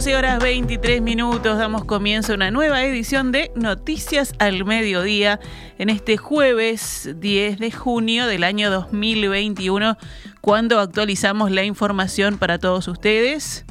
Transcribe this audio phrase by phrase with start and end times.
[0.00, 5.40] 12 horas 23 minutos damos comienzo a una nueva edición de Noticias al Mediodía
[5.76, 9.98] en este jueves 10 de junio del año 2021
[10.40, 13.66] cuando actualizamos la información para todos ustedes.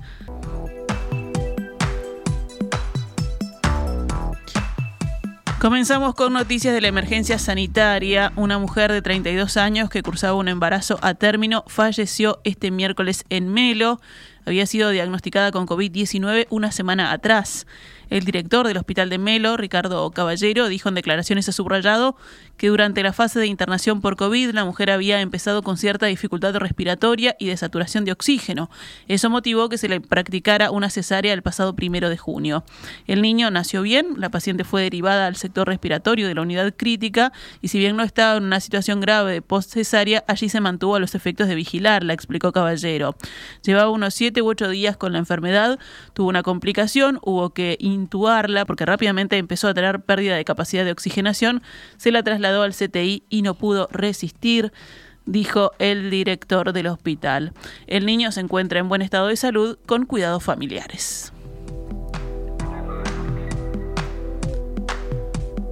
[5.60, 8.32] Comenzamos con noticias de la emergencia sanitaria.
[8.38, 13.52] Una mujer de 32 años que cursaba un embarazo a término falleció este miércoles en
[13.52, 14.00] Melo.
[14.50, 17.68] Había sido diagnosticada con COVID-19 una semana atrás.
[18.10, 22.16] El director del Hospital de Melo, Ricardo Caballero, dijo en declaraciones a subrayado
[22.58, 26.56] que durante la fase de internación por COVID la mujer había empezado con cierta dificultad
[26.56, 28.72] respiratoria y de saturación de oxígeno.
[29.08, 32.64] Eso motivó que se le practicara una cesárea el pasado primero de junio.
[33.06, 37.32] El niño nació bien, la paciente fue derivada al sector respiratorio de la unidad crítica
[37.62, 41.00] y si bien no estaba en una situación grave de post-cesárea, allí se mantuvo a
[41.00, 43.16] los efectos de vigilar, la explicó Caballero.
[43.64, 45.80] Llevaba unos siete u ocho días con la enfermedad,
[46.14, 50.92] tuvo una complicación, hubo que intubarla porque rápidamente empezó a tener pérdida de capacidad de
[50.92, 51.62] oxigenación,
[51.98, 54.72] se la trasladó al CTI y no pudo resistir
[55.26, 57.54] dijo el director del hospital.
[57.88, 61.32] El niño se encuentra en buen estado de salud con cuidados familiares.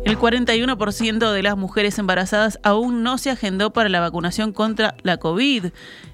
[0.08, 5.18] El 41% de las mujeres embarazadas aún no se agendó para la vacunación contra la
[5.18, 5.66] COVID.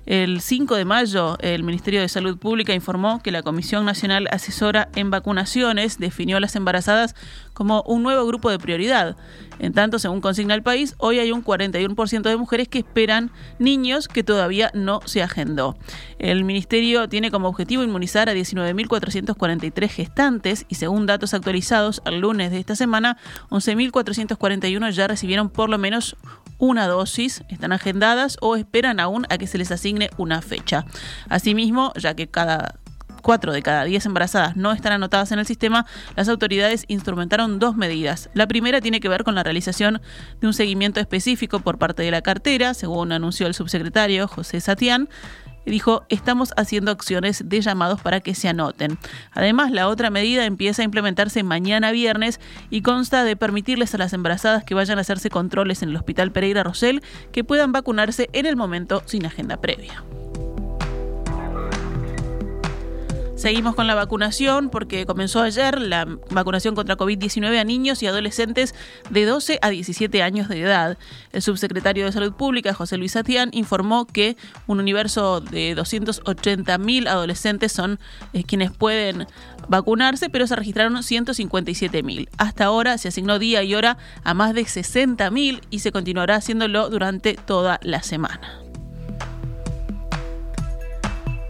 [0.05, 4.89] El 5 de mayo, el Ministerio de Salud Pública informó que la Comisión Nacional Asesora
[4.95, 7.15] en Vacunaciones definió a las embarazadas
[7.53, 9.15] como un nuevo grupo de prioridad.
[9.59, 14.09] En tanto, según consigna el país, hoy hay un 41% de mujeres que esperan niños
[14.09, 15.77] que todavía no se agendó.
[16.19, 22.51] El Ministerio tiene como objetivo inmunizar a 19.443 gestantes y según datos actualizados al lunes
[22.51, 23.17] de esta semana,
[23.51, 26.17] 11.441 ya recibieron por lo menos
[26.57, 30.85] una dosis, están agendadas o esperan aún a que se les asigne una fecha.
[31.29, 32.75] Asimismo, ya que cada
[33.23, 37.75] cuatro de cada diez embarazadas no están anotadas en el sistema, las autoridades instrumentaron dos
[37.75, 38.29] medidas.
[38.35, 40.01] La primera tiene que ver con la realización
[40.41, 45.09] de un seguimiento específico por parte de la cartera, según anunció el subsecretario José Satián
[45.71, 48.97] dijo, estamos haciendo acciones de llamados para que se anoten.
[49.31, 54.13] Además, la otra medida empieza a implementarse mañana viernes y consta de permitirles a las
[54.13, 58.45] embarazadas que vayan a hacerse controles en el Hospital Pereira Rosell que puedan vacunarse en
[58.45, 60.03] el momento sin agenda previa.
[63.43, 68.73] Seguimos con la vacunación porque comenzó ayer la vacunación contra COVID-19 a niños y adolescentes
[69.09, 70.97] de 12 a 17 años de edad.
[71.33, 77.73] El subsecretario de Salud Pública, José Luis Atián, informó que un universo de 280.000 adolescentes
[77.73, 77.99] son
[78.31, 79.27] eh, quienes pueden
[79.67, 82.29] vacunarse, pero se registraron 157.000.
[82.37, 86.89] Hasta ahora se asignó día y hora a más de 60.000 y se continuará haciéndolo
[86.89, 88.62] durante toda la semana.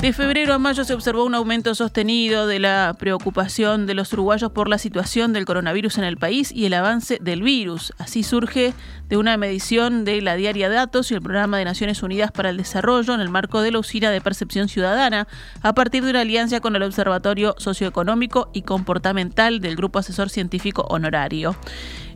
[0.04, 4.52] De febrero a mayo se observó un aumento sostenido de la preocupación de los uruguayos
[4.52, 7.94] por la situación del coronavirus en el país y el avance del virus.
[7.98, 8.74] Así surge
[9.08, 12.58] de una medición de la Diaria Datos y el Programa de Naciones Unidas para el
[12.58, 15.26] Desarrollo en el marco de la Usina de Percepción Ciudadana,
[15.62, 20.82] a partir de una alianza con el Observatorio Socioeconómico y Comportamental del Grupo Asesor Científico
[20.90, 21.56] Honorario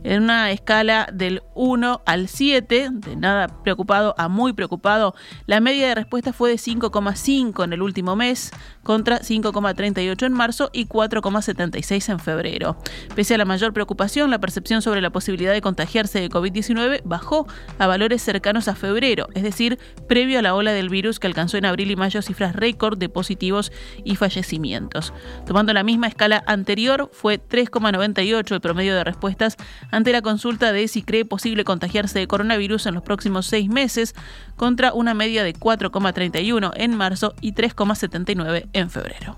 [0.04, 5.14] en una escala del 1 al 7, de nada preocupado a muy preocupado,
[5.46, 8.50] la media de respuesta fue de 5,5 en el último mes,
[8.82, 12.76] contra 5,38 en marzo y 4,76 en febrero.
[13.14, 17.46] Pese a la mayor preocupación, la percepción sobre la posibilidad de contagiarse de COVID-19 bajó
[17.78, 19.78] a valores cercanos a febrero, es decir,
[20.08, 23.08] previo a la ola del virus que alcanzó en abril y mayo cifras récord de
[23.08, 23.72] positivos
[24.04, 25.12] y fallecimientos.
[25.46, 29.56] Tomando la misma escala anterior, fue 3,98 el promedio de respuestas
[29.90, 34.14] ante la consulta de si cree posible contagiarse de coronavirus en los próximos seis meses,
[34.56, 39.36] contra una media de 4,31 en marzo y 3,79 en febrero.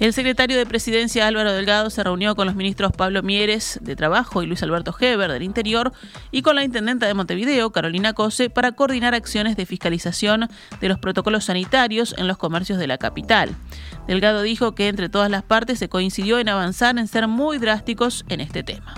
[0.00, 4.44] El secretario de Presidencia Álvaro Delgado se reunió con los ministros Pablo Mieres de Trabajo
[4.44, 5.92] y Luis Alberto Heber del Interior
[6.30, 10.48] y con la intendenta de Montevideo, Carolina Cose, para coordinar acciones de fiscalización
[10.80, 13.56] de los protocolos sanitarios en los comercios de la capital.
[14.06, 18.24] Delgado dijo que entre todas las partes se coincidió en avanzar en ser muy drásticos
[18.28, 18.94] en este tema.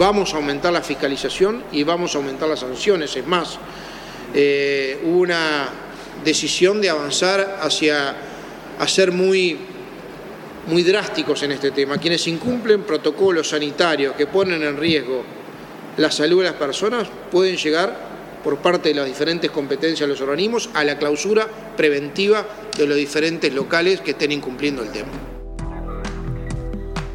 [0.00, 3.14] Vamos a aumentar la fiscalización y vamos a aumentar las sanciones.
[3.16, 3.56] Es más,
[4.34, 5.68] eh, hubo una
[6.24, 8.16] decisión de avanzar hacia
[8.86, 9.58] ser muy
[10.66, 11.98] muy drásticos en este tema.
[11.98, 15.24] Quienes incumplen protocolos sanitarios que ponen en riesgo
[15.96, 18.10] la salud de las personas pueden llegar
[18.42, 22.96] por parte de las diferentes competencias de los organismos a la clausura preventiva de los
[22.96, 25.29] diferentes locales que estén incumpliendo el tema.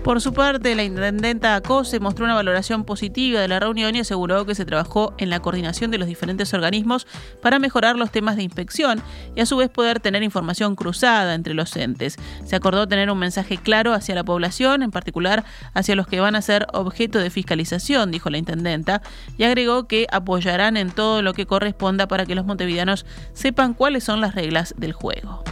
[0.06, 4.46] Por su parte, la intendenta Acose mostró una valoración positiva de la reunión y aseguró
[4.46, 7.07] que se trabajó en la coordinación de los diferentes organismos
[7.42, 9.02] para mejorar los temas de inspección
[9.36, 12.18] y a su vez poder tener información cruzada entre los entes.
[12.46, 15.44] Se acordó tener un mensaje claro hacia la población, en particular
[15.74, 19.01] hacia los que van a ser objeto de fiscalización, dijo la intendenta,
[19.40, 24.04] y agregó que apoyarán en todo lo que corresponda para que los montevideanos sepan cuáles
[24.04, 25.44] son las reglas del juego.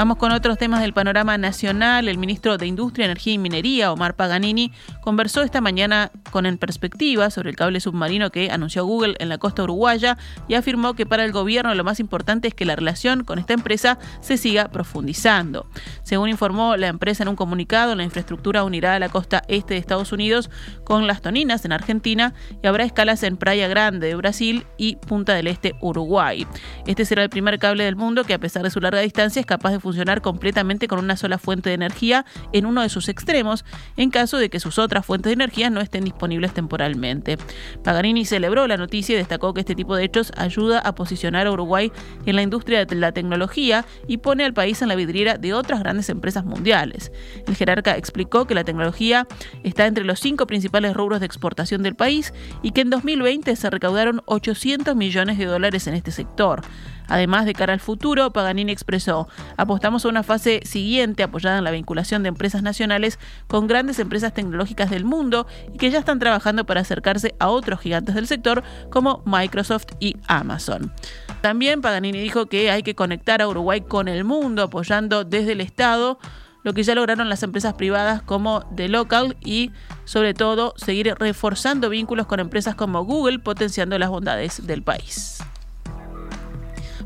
[0.00, 2.08] Vamos con otros temas del panorama nacional.
[2.08, 7.28] El ministro de Industria, Energía y Minería, Omar Paganini, conversó esta mañana con En Perspectiva
[7.28, 10.16] sobre el cable submarino que anunció Google en la costa uruguaya
[10.48, 13.52] y afirmó que para el gobierno lo más importante es que la relación con esta
[13.52, 15.66] empresa se siga profundizando.
[16.10, 19.78] Según informó la empresa en un comunicado, la infraestructura unirá a la costa este de
[19.78, 20.50] Estados Unidos
[20.82, 25.34] con Las Toninas en Argentina y habrá escalas en Praia Grande de Brasil y Punta
[25.34, 26.48] del Este, Uruguay.
[26.88, 29.46] Este será el primer cable del mundo que a pesar de su larga distancia es
[29.46, 33.64] capaz de funcionar completamente con una sola fuente de energía en uno de sus extremos,
[33.96, 37.38] en caso de que sus otras fuentes de energía no estén disponibles temporalmente.
[37.84, 41.52] Paganini celebró la noticia y destacó que este tipo de hechos ayuda a posicionar a
[41.52, 41.92] Uruguay
[42.26, 45.78] en la industria de la tecnología y pone al país en la vidriera de otras
[45.78, 47.12] grandes empresas mundiales.
[47.46, 49.26] El jerarca explicó que la tecnología
[49.62, 52.32] está entre los cinco principales rubros de exportación del país
[52.62, 56.62] y que en 2020 se recaudaron 800 millones de dólares en este sector.
[57.10, 61.72] Además, de cara al futuro, Paganini expresó, apostamos a una fase siguiente apoyada en la
[61.72, 63.18] vinculación de empresas nacionales
[63.48, 67.80] con grandes empresas tecnológicas del mundo y que ya están trabajando para acercarse a otros
[67.80, 70.92] gigantes del sector como Microsoft y Amazon.
[71.40, 75.60] También Paganini dijo que hay que conectar a Uruguay con el mundo apoyando desde el
[75.60, 76.18] Estado
[76.62, 79.70] lo que ya lograron las empresas privadas como The Local y
[80.04, 85.38] sobre todo seguir reforzando vínculos con empresas como Google potenciando las bondades del país.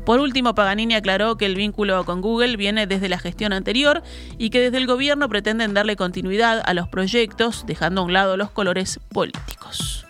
[0.05, 4.03] Por último, Paganini aclaró que el vínculo con Google viene desde la gestión anterior
[4.37, 8.37] y que desde el gobierno pretenden darle continuidad a los proyectos, dejando a un lado
[8.37, 10.04] los colores políticos.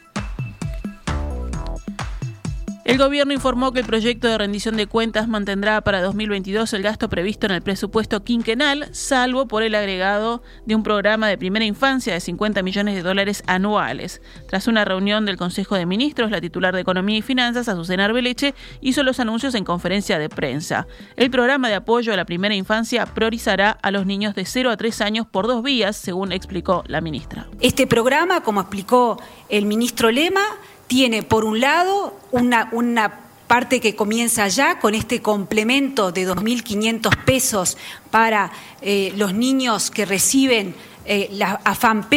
[2.86, 7.10] El gobierno informó que el proyecto de rendición de cuentas mantendrá para 2022 el gasto
[7.10, 12.14] previsto en el presupuesto quinquenal, salvo por el agregado de un programa de primera infancia
[12.14, 14.22] de 50 millones de dólares anuales.
[14.48, 18.54] Tras una reunión del Consejo de Ministros, la titular de Economía y Finanzas, Azucena Arbeleche,
[18.82, 20.86] hizo los anuncios en conferencia de prensa.
[21.16, 24.78] El programa de apoyo a la primera infancia priorizará a los niños de 0 a
[24.78, 27.48] 3 años por dos vías, según explicó la ministra.
[27.62, 30.44] Este programa, como explicó el ministro Lema,
[30.88, 37.24] tiene por un lado una, una parte que comienza ya con este complemento de 2.500
[37.24, 37.78] pesos
[38.12, 38.52] para
[38.82, 42.14] eh, los niños que reciben eh, la AFAMP,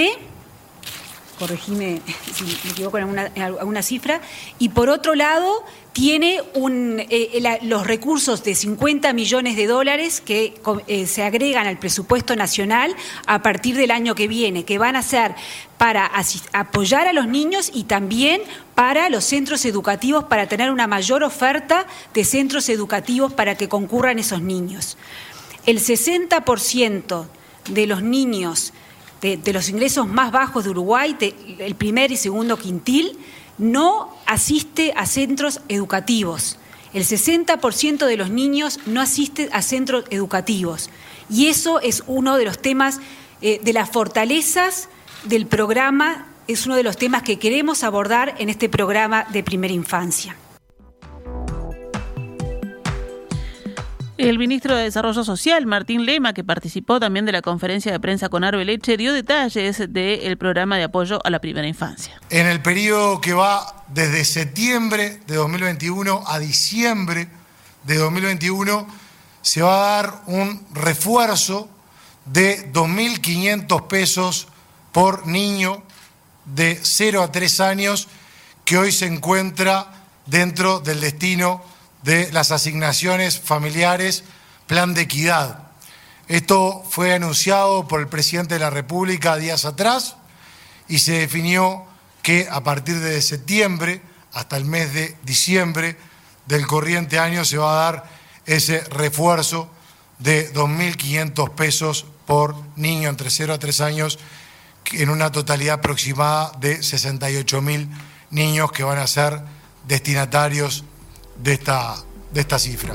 [1.38, 2.02] corregime
[2.34, 4.20] si me equivoco en alguna, cifra,
[4.58, 10.54] y por otro lado tiene un, eh, los recursos de 50 millones de dólares que
[11.06, 12.94] se agregan al presupuesto nacional
[13.26, 15.34] a partir del año que viene, que van a ser
[15.76, 16.10] para
[16.52, 18.42] apoyar a los niños y también
[18.74, 24.18] para los centros educativos, para tener una mayor oferta de centros educativos para que concurran
[24.18, 24.98] esos niños.
[25.66, 27.26] El 60%
[27.70, 28.72] de los niños
[29.20, 31.16] de, los ingresos más bajos de Uruguay,
[31.58, 33.18] el primer y segundo quintil,
[33.58, 36.58] no asiste a centros educativos.
[36.94, 40.90] El 60% de los niños no asiste a centros educativos.
[41.28, 43.00] Y eso es uno de los temas,
[43.42, 44.88] eh, de las fortalezas
[45.24, 49.74] del programa es uno de los temas que queremos abordar en este programa de primera
[49.74, 50.34] infancia.
[54.18, 58.28] El ministro de Desarrollo Social, Martín Lema, que participó también de la conferencia de prensa
[58.28, 62.20] con Arbeleche, dio detalles del programa de apoyo a la primera infancia.
[62.28, 67.28] En el periodo que va desde septiembre de 2021 a diciembre
[67.84, 68.88] de 2021,
[69.40, 71.70] se va a dar un refuerzo
[72.24, 74.48] de 2.500 pesos
[74.90, 75.84] por niño
[76.44, 78.08] de 0 a 3 años
[78.64, 79.92] que hoy se encuentra
[80.26, 81.62] dentro del destino
[82.02, 84.24] de las asignaciones familiares
[84.66, 85.68] Plan de Equidad.
[86.28, 90.16] Esto fue anunciado por el presidente de la República días atrás
[90.88, 91.84] y se definió
[92.22, 94.02] que a partir de septiembre
[94.32, 95.96] hasta el mes de diciembre
[96.46, 98.10] del corriente año se va a dar
[98.44, 99.70] ese refuerzo
[100.18, 104.18] de 2.500 pesos por niño entre 0 a 3 años
[104.92, 107.88] en una totalidad aproximada de 68 mil
[108.30, 109.40] niños que van a ser
[109.86, 110.84] destinatarios
[111.38, 111.96] de esta,
[112.32, 112.94] de esta cifra.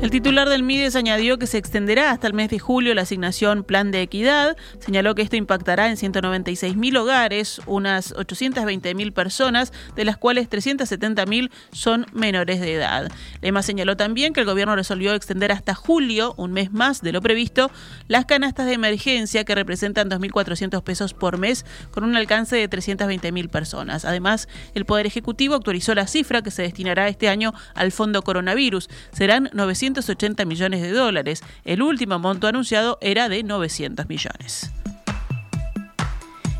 [0.00, 3.64] El titular del MIDES añadió que se extenderá hasta el mes de julio la asignación
[3.64, 4.56] Plan de Equidad.
[4.78, 12.06] Señaló que esto impactará en 196.000 hogares, unas 820.000 personas, de las cuales 370.000 son
[12.14, 13.12] menores de edad.
[13.42, 17.20] Lema señaló también que el gobierno resolvió extender hasta julio, un mes más de lo
[17.20, 17.70] previsto,
[18.08, 23.50] las canastas de emergencia que representan 2.400 pesos por mes con un alcance de 320.000
[23.50, 24.06] personas.
[24.06, 28.88] Además, el Poder Ejecutivo actualizó la cifra que se destinará este año al Fondo Coronavirus.
[29.12, 31.42] Serán 900 280 millones de dólares.
[31.64, 34.70] El último monto anunciado era de 900 millones.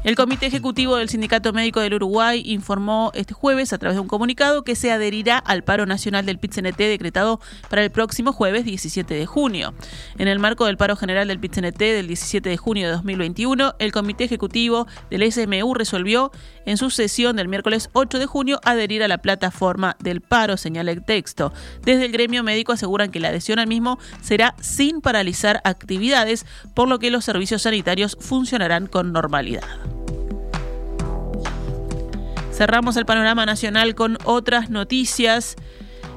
[0.03, 4.09] El Comité Ejecutivo del Sindicato Médico del Uruguay informó este jueves a través de un
[4.09, 7.39] comunicado que se adherirá al paro nacional del PIT-CNT decretado
[7.69, 9.75] para el próximo jueves 17 de junio.
[10.17, 13.93] En el marco del paro general del PIT-CNT del 17 de junio de 2021, el
[13.93, 16.33] Comité Ejecutivo del SMU resolvió
[16.65, 20.93] en su sesión del miércoles 8 de junio adherir a la plataforma del paro, señala
[20.93, 21.53] el texto.
[21.83, 26.89] Desde el gremio médico aseguran que la adhesión al mismo será sin paralizar actividades, por
[26.89, 29.90] lo que los servicios sanitarios funcionarán con normalidad.
[32.61, 35.57] Cerramos el panorama nacional con otras noticias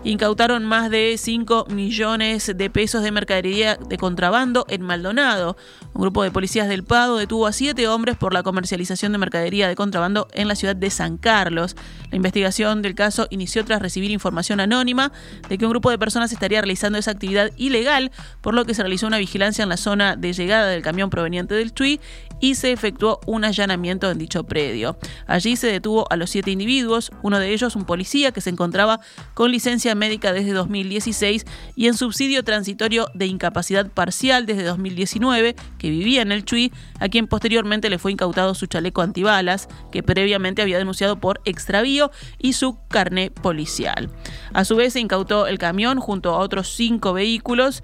[0.03, 5.55] incautaron más de 5 millones de pesos de mercadería de contrabando en Maldonado.
[5.93, 9.67] Un grupo de policías del Pado detuvo a siete hombres por la comercialización de mercadería
[9.67, 11.75] de contrabando en la ciudad de San Carlos.
[12.09, 15.11] La investigación del caso inició tras recibir información anónima
[15.47, 18.81] de que un grupo de personas estaría realizando esa actividad ilegal, por lo que se
[18.81, 21.99] realizó una vigilancia en la zona de llegada del camión proveniente del Chuy
[22.39, 24.97] y se efectuó un allanamiento en dicho predio.
[25.27, 28.99] Allí se detuvo a los siete individuos, uno de ellos un policía que se encontraba
[29.33, 31.45] con licencia médica desde 2016
[31.75, 37.09] y en subsidio transitorio de incapacidad parcial desde 2019, que vivía en el Chuy, a
[37.09, 42.53] quien posteriormente le fue incautado su chaleco antibalas, que previamente había denunciado por extravío, y
[42.53, 44.09] su carné policial.
[44.53, 47.83] A su vez se incautó el camión junto a otros cinco vehículos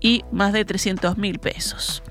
[0.00, 2.02] y más de 300 mil pesos.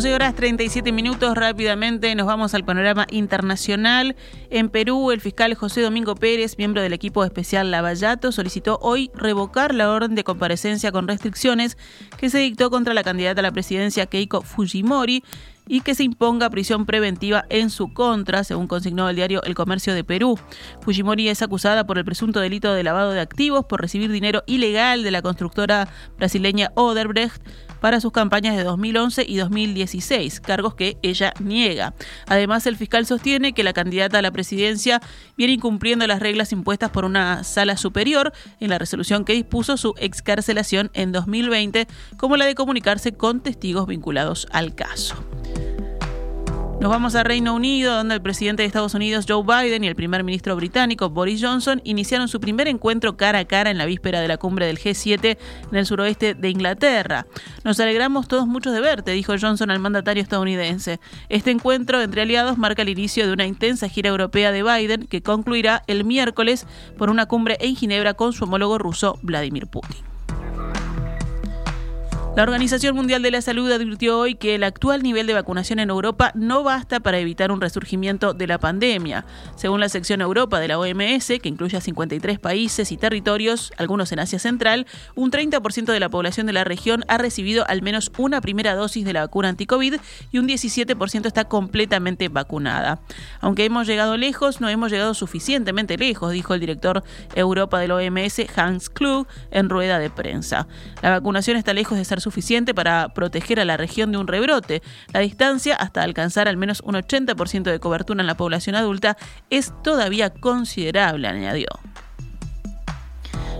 [0.00, 4.16] 12 horas 37 minutos rápidamente nos vamos al panorama internacional.
[4.48, 9.74] En Perú, el fiscal José Domingo Pérez, miembro del equipo especial Lavallato, solicitó hoy revocar
[9.74, 11.76] la orden de comparecencia con restricciones
[12.16, 15.22] que se dictó contra la candidata a la presidencia Keiko Fujimori
[15.70, 19.94] y que se imponga prisión preventiva en su contra, según consignó el diario El Comercio
[19.94, 20.36] de Perú.
[20.80, 25.04] Fujimori es acusada por el presunto delito de lavado de activos por recibir dinero ilegal
[25.04, 27.40] de la constructora brasileña Oderbrecht
[27.80, 31.94] para sus campañas de 2011 y 2016, cargos que ella niega.
[32.26, 35.00] Además, el fiscal sostiene que la candidata a la presidencia
[35.36, 39.94] viene incumpliendo las reglas impuestas por una sala superior en la resolución que dispuso su
[39.98, 41.86] excarcelación en 2020,
[42.16, 45.14] como la de comunicarse con testigos vinculados al caso.
[46.80, 49.94] Nos vamos a Reino Unido, donde el presidente de Estados Unidos, Joe Biden, y el
[49.94, 54.22] primer ministro británico, Boris Johnson, iniciaron su primer encuentro cara a cara en la víspera
[54.22, 55.36] de la cumbre del G7
[55.70, 57.26] en el suroeste de Inglaterra.
[57.64, 61.00] Nos alegramos todos mucho de verte, dijo Johnson al mandatario estadounidense.
[61.28, 65.22] Este encuentro entre aliados marca el inicio de una intensa gira europea de Biden que
[65.22, 70.09] concluirá el miércoles por una cumbre en Ginebra con su homólogo ruso, Vladimir Putin.
[72.36, 75.90] La Organización Mundial de la Salud advirtió hoy que el actual nivel de vacunación en
[75.90, 79.24] Europa no basta para evitar un resurgimiento de la pandemia.
[79.56, 84.12] Según la sección Europa de la OMS, que incluye a 53 países y territorios, algunos
[84.12, 88.12] en Asia Central, un 30% de la población de la región ha recibido al menos
[88.16, 89.96] una primera dosis de la vacuna anti-COVID
[90.30, 93.00] y un 17% está completamente vacunada.
[93.40, 97.02] Aunque hemos llegado lejos, no hemos llegado suficientemente lejos, dijo el director
[97.34, 100.68] Europa de la OMS, Hans Klug, en rueda de prensa.
[101.02, 104.82] La vacunación está lejos de ser suficiente para proteger a la región de un rebrote.
[105.12, 109.16] La distancia hasta alcanzar al menos un 80% de cobertura en la población adulta
[109.50, 111.68] es todavía considerable, añadió.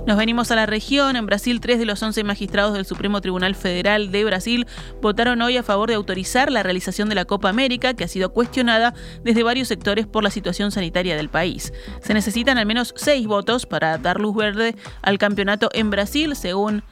[0.07, 1.17] Nos venimos a la región.
[1.17, 4.67] En Brasil, tres de los 11 magistrados del Supremo Tribunal Federal de Brasil
[5.02, 8.33] votaron hoy a favor de autorizar la realización de la Copa América, que ha sido
[8.33, 11.73] cuestionada desde varios sectores por la situación sanitaria del país.
[12.02, 16.83] Se necesitan al menos seis votos para dar luz verde al campeonato en Brasil, según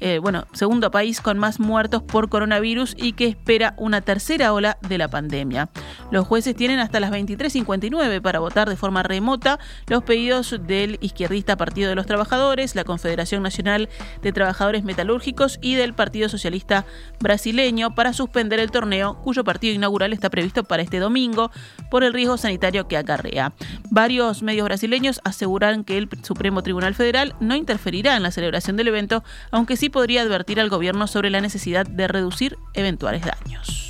[0.00, 4.78] eh, bueno, segundo país con más muertos por coronavirus y que espera una tercera ola
[4.88, 5.68] de la pandemia.
[6.10, 11.56] Los jueces tienen hasta las 23.59 para votar de forma remota los pedidos del izquierdista
[11.56, 13.88] Partido de los Trabajadores, la Confederación Nacional
[14.22, 16.84] de Trabajadores Metalúrgicos y del Partido Socialista
[17.20, 21.50] Brasileño para suspender el torneo cuyo partido inaugural está previsto para este domingo
[21.90, 23.52] por el riesgo sanitario que acarrea.
[23.90, 28.88] Varios medios brasileños aseguran que el Supremo Tribunal Federal no interferirá en la celebración del
[28.88, 33.85] evento, aunque sí podría advertir al gobierno sobre la necesidad de reducir eventuales daños.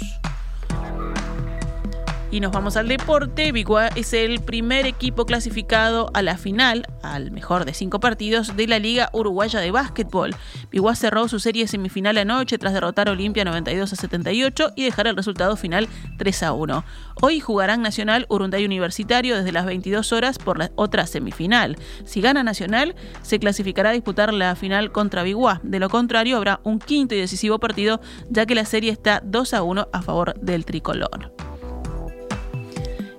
[2.31, 3.53] Y nos vamos al deporte.
[3.53, 8.67] Biguá es el primer equipo clasificado a la final, al mejor de cinco partidos, de
[8.67, 10.35] la Liga Uruguaya de Básquetbol.
[10.73, 15.07] Biguá cerró su serie semifinal anoche tras derrotar a Olimpia 92 a 78 y dejar
[15.07, 16.85] el resultado final 3 a 1.
[17.23, 21.77] Hoy jugarán Nacional Urunday Universitario desde las 22 horas por la otra semifinal.
[22.05, 25.61] Si gana Nacional, se clasificará a disputar la final contra Biguá.
[25.63, 29.55] De lo contrario, habrá un quinto y decisivo partido, ya que la serie está 2
[29.55, 31.33] a 1 a favor del tricolor.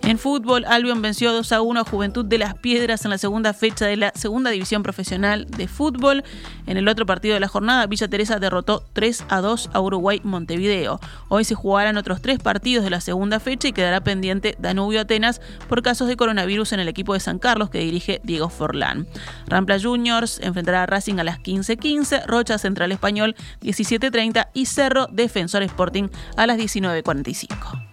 [0.08, 3.54] En fútbol, Albion venció 2 a 1 a Juventud de las Piedras en la segunda
[3.54, 6.24] fecha de la segunda división profesional de fútbol.
[6.66, 10.22] En el otro partido de la jornada, Villa Teresa derrotó 3 a 2 a Uruguay
[10.24, 11.02] Montevideo.
[11.28, 15.42] Hoy se jugarán otros tres partidos de la segunda fecha y quedará pendiente Danubio Atenas
[15.68, 19.08] por casos de coronavirus en el equipo de San Carlos que dirige Diego Forlán.
[19.48, 25.64] Rampla Juniors enfrentará a Racing a las 15.15, Rocha Central Español 17.30 y Cerro Defensor
[25.64, 27.87] Sporting a las 19.45.